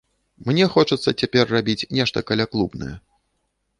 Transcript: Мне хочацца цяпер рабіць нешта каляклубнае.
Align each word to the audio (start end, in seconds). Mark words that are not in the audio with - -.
Мне 0.47 0.65
хочацца 0.75 1.13
цяпер 1.21 1.45
рабіць 1.57 1.87
нешта 1.99 2.25
каляклубнае. 2.33 2.91